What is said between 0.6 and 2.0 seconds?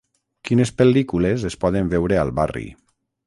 pel·lícules es poden